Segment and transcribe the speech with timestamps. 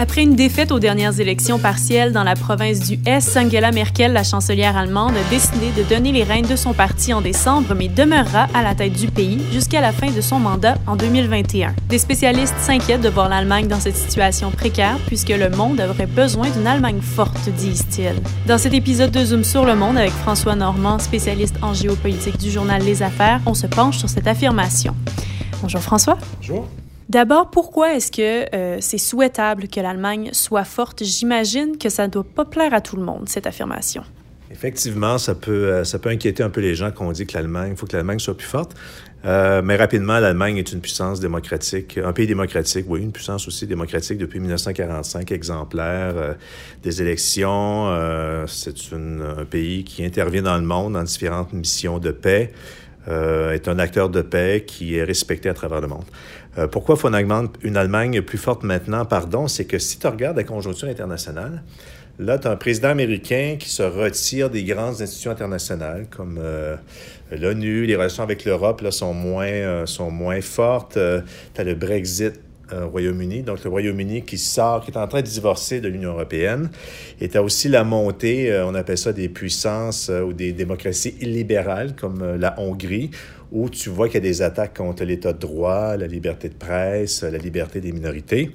[0.00, 4.22] Après une défaite aux dernières élections partielles dans la province du Est, Angela Merkel, la
[4.22, 8.46] chancelière allemande, a décidé de donner les rênes de son parti en décembre, mais demeurera
[8.54, 11.74] à la tête du pays jusqu'à la fin de son mandat en 2021.
[11.88, 16.48] Des spécialistes s'inquiètent de voir l'Allemagne dans cette situation précaire, puisque le monde aurait besoin
[16.48, 18.22] d'une Allemagne forte, disent-ils.
[18.46, 22.52] Dans cet épisode de Zoom sur le monde avec François Normand, spécialiste en géopolitique du
[22.52, 24.94] journal Les Affaires, on se penche sur cette affirmation.
[25.60, 26.18] Bonjour François.
[26.36, 26.68] Bonjour.
[27.08, 31.02] D'abord, pourquoi est-ce que euh, c'est souhaitable que l'Allemagne soit forte?
[31.04, 34.02] J'imagine que ça ne doit pas plaire à tout le monde, cette affirmation.
[34.50, 37.70] Effectivement, ça peut, euh, ça peut inquiéter un peu les gens qu'on dit que l'Allemagne,
[37.72, 38.74] il faut que l'Allemagne soit plus forte.
[39.24, 43.66] Euh, mais rapidement, l'Allemagne est une puissance démocratique, un pays démocratique, oui, une puissance aussi
[43.66, 46.36] démocratique depuis 1945, exemplaire
[46.82, 47.88] des élections.
[48.46, 52.52] c'est un pays qui intervient dans le monde dans différentes missions de paix.
[53.08, 56.04] Euh, est un acteur de paix qui est respecté à travers le monde.
[56.58, 59.06] Euh, pourquoi faut une Allemagne plus forte maintenant?
[59.06, 61.62] Pardon, c'est que si tu regardes la conjoncture internationale,
[62.18, 66.76] là, tu as un président américain qui se retire des grandes institutions internationales comme euh,
[67.32, 70.98] l'ONU, les relations avec l'Europe sont, moins, sont moins fortes.
[71.54, 72.34] tu as le Brexit
[72.72, 73.42] euh, Royaume-Uni.
[73.42, 76.70] Donc, le Royaume-Uni qui sort, qui est en train de divorcer de l'Union européenne.
[77.20, 80.52] Et tu as aussi la montée, euh, on appelle ça des puissances euh, ou des
[80.52, 83.10] démocraties illibérales, comme la Hongrie,
[83.52, 86.54] où tu vois qu'il y a des attaques contre l'État de droit, la liberté de
[86.54, 88.50] presse, la liberté des minorités.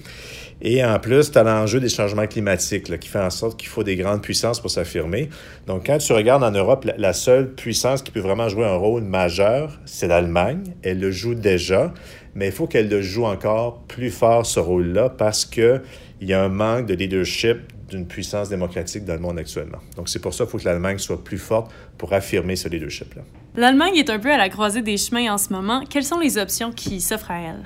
[0.61, 3.83] Et en plus, tu as l'enjeu des changements climatiques qui fait en sorte qu'il faut
[3.83, 5.30] des grandes puissances pour s'affirmer.
[5.67, 9.03] Donc, quand tu regardes en Europe, la, seule puissance qui peut vraiment jouer un rôle
[9.03, 10.63] majeur, c'est l'Allemagne.
[10.81, 11.94] Elle le joue déjà,
[12.35, 15.81] mais il faut qu'elle le joue encore plus fort, ce rôle-là, parce qu'il
[16.22, 17.57] y a un manque de leadership
[17.95, 19.80] d'une puissance démocratique dans le monde actuellement.
[19.95, 23.22] Donc, c'est pour ça qu'il faut que l'Allemagne soit plus forte pour affirmer ce leadership-là.
[23.55, 25.83] L'Allemagne est un peu à la croisée des chemins en ce moment.
[25.89, 27.66] Quelles sont les options qui s'offrent à elle?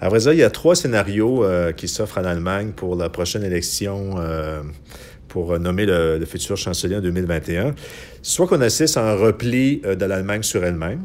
[0.00, 3.08] À vrai dire, il y a trois scénarios euh, qui s'offrent à l'Allemagne pour la
[3.08, 4.62] prochaine élection euh,
[5.26, 7.74] pour nommer le, futur chancelier en 2021.
[8.22, 11.00] Soit qu'on assiste à un repli euh, de l'Allemagne sur elle-même.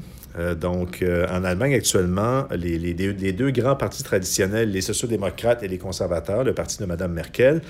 [0.59, 6.44] Donc, en Allemagne, actuellement, les, les, deux grands partis traditionnels, les sociaux-démocrates et les conservateurs,
[6.44, 7.61] le parti de Mme Merkel,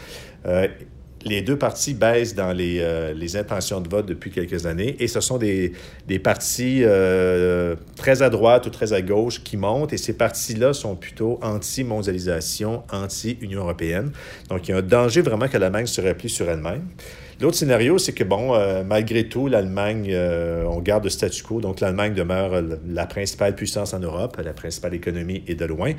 [1.25, 5.07] les deux partis baissent dans les, euh, les, intentions de vote depuis quelques années et
[5.07, 5.73] ce sont des,
[6.07, 10.73] des partis euh, très à droite ou très à gauche qui montent et ces partis-là
[10.73, 14.11] sont plutôt anti-mondialisation, anti-Union européenne.
[14.49, 16.87] Donc, il y a un danger vraiment que l'Allemagne se replie sur elle-même.
[17.41, 20.15] L'autre scénario, c'est que, bon, euh, malgré tout, l'Allemagne,
[20.67, 24.93] on garde le statu quo, donc l'Allemagne demeure la principale puissance en Europe, la principale
[24.93, 25.93] économie et de loin,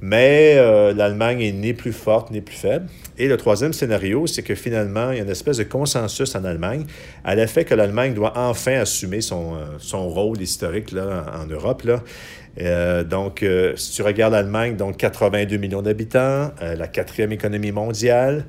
[0.00, 0.56] mais
[0.92, 2.86] l'Allemagne est ni plus forte ni plus faible.
[3.16, 6.44] Et le troisième scénario, c'est que finalement, il y a une espèce de consensus en
[6.44, 6.84] Allemagne
[7.24, 11.82] à l'effet que l'Allemagne doit enfin assumer son, son rôle historique là, en Europe.
[11.82, 13.04] Là.
[13.04, 13.44] donc,
[13.76, 18.44] si tu regardes l'Allemagne, donc 82 millions d'habitants, la quatrième économie mondiale,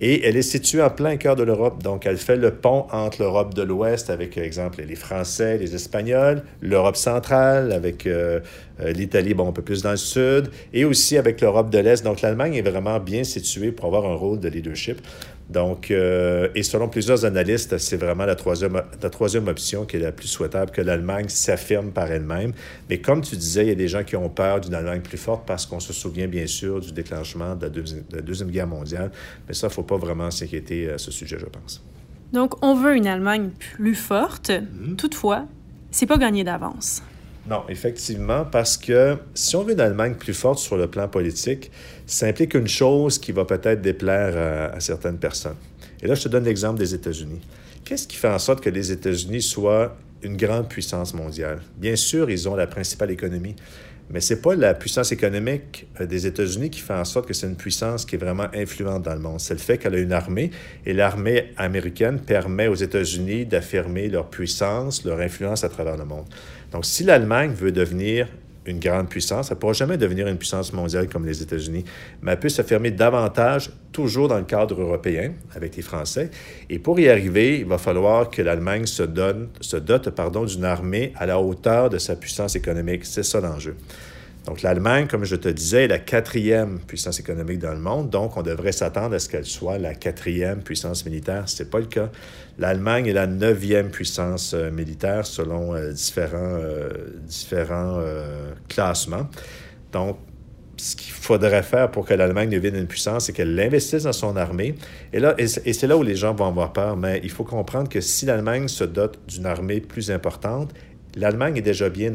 [0.00, 3.22] et elle est située en plein cœur de l'Europe, donc elle fait le pont entre
[3.22, 8.40] l'Europe de l'Ouest avec, par exemple, les Français, les Espagnols, l'Europe centrale avec euh,
[8.80, 12.04] euh, l'Italie, bon, un peu plus dans le sud, et aussi avec l'Europe de l'Est.
[12.04, 15.00] Donc l'Allemagne est vraiment bien située pour avoir un rôle de leadership.
[15.48, 20.00] Donc, euh, et selon plusieurs analystes, c'est vraiment la troisième, la troisième option qui est
[20.00, 22.52] la plus souhaitable, que l'Allemagne s'affirme par elle-même.
[22.90, 25.18] Mais comme tu disais, il y a des gens qui ont peur d'une Allemagne plus
[25.18, 27.66] forte parce qu'on se souvient bien sûr du déclenchement de
[28.12, 29.12] la Deuxième, Guerre mondiale.
[29.46, 31.82] Mais ça, il ne faut pas vraiment s'inquiéter à ce sujet, je pense.
[32.32, 34.50] Donc, on veut une Allemagne plus forte.
[34.50, 34.96] Mm-hmm.
[34.96, 35.46] Toutefois,
[35.92, 37.02] c'est pas gagné d'avance.
[37.48, 41.70] Non, effectivement, parce que si on veut une Allemagne plus forte sur le plan politique,
[42.04, 45.56] ça implique une chose qui va peut-être déplaire à, certaines personnes.
[46.02, 47.40] Et là, je te donne l'exemple des États-Unis.
[47.84, 51.60] Qu'est-ce qui fait en sorte que les États-Unis soient une grande puissance mondiale?
[51.76, 53.54] Bien sûr, ils ont la principale économie,
[54.10, 57.34] mais ce n'est pas la puissance économique euh, des États-Unis qui fait en sorte que
[57.34, 59.40] c'est une puissance qui est vraiment influente dans le monde.
[59.40, 60.50] C'est le fait qu'elle a une armée
[60.84, 66.26] et l'armée américaine permet aux États-Unis d'affirmer leur puissance, leur influence à travers le monde.
[66.72, 68.28] Donc, si l'Allemagne veut devenir
[68.66, 69.50] une grande puissance.
[69.50, 71.84] Elle ne pourra jamais devenir une puissance mondiale comme les États-Unis,
[72.22, 76.30] mais elle peut s'affirmer davantage, toujours dans le cadre européen, avec les Français.
[76.68, 79.04] Et pour y arriver, il va falloir que l'Allemagne se,
[79.60, 80.08] se dote
[80.46, 83.04] d'une armée à la hauteur de sa puissance économique.
[83.04, 83.76] C'est ça l'enjeu.
[84.46, 88.36] Donc l'Allemagne, comme je te disais, est la quatrième puissance économique dans le monde, donc
[88.36, 91.48] on devrait s'attendre à ce qu'elle soit la quatrième puissance militaire.
[91.48, 92.10] Ce n'est pas le cas.
[92.58, 96.90] L'Allemagne est la neuvième puissance euh, militaire selon euh, différents, euh,
[97.26, 98.00] différents
[98.68, 99.28] classements.
[99.92, 100.18] Donc,
[100.76, 104.36] ce qu'il faudrait faire pour que l'Allemagne devienne une puissance, c'est qu'elle investisse dans son
[104.36, 104.74] armée.
[105.12, 107.88] Et, là, et c'est là où les gens vont avoir peur, mais il faut comprendre
[107.88, 110.72] que si l'Allemagne se dote d'une armée plus importante,
[111.16, 112.12] l'Allemagne est déjà bien,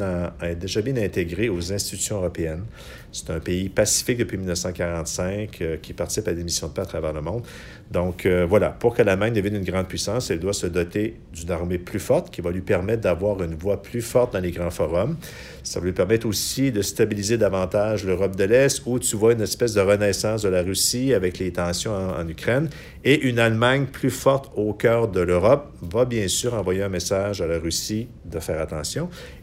[0.98, 2.64] intégrée aux institutions européennes.
[3.12, 6.86] C'est un pays pacifique depuis 1945 euh, qui participe à des missions de paix à
[6.86, 7.44] travers le monde.
[7.92, 11.52] Donc euh, voilà, pour que l'Allemagne devienne une grande puissance, elle doit se doter d'une
[11.52, 14.70] armée plus forte qui va lui permettre d'avoir une voix plus forte dans les grands
[14.70, 15.18] forums.
[15.64, 19.42] Ça va lui permettre aussi de stabiliser davantage l'Europe de l'Est, où tu vois une
[19.42, 22.70] espèce de renaissance de la Russie avec les tensions en, Ukraine.
[23.04, 27.42] Et une Allemagne plus forte au cœur de l'Europe va bien sûr envoyer un message
[27.42, 28.91] à la Russie de faire attention.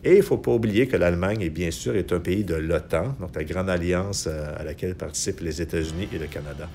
[0.05, 2.55] Et il ne faut pas oublier que l'Allemagne, est bien sûr, est un pays de
[2.55, 6.69] l'OTAN, donc la grande alliance euh, à laquelle participent les États-Unis et le Canada.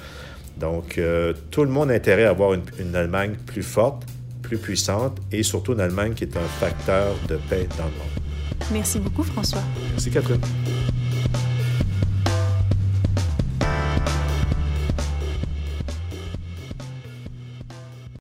[0.57, 4.03] Donc, euh, tout le monde a intérêt à avoir une, une, Allemagne plus forte,
[4.41, 8.23] plus puissante et surtout une Allemagne qui est un facteur de paix dans le monde.
[8.71, 9.63] Merci beaucoup, François.
[9.91, 10.41] Merci, Catherine.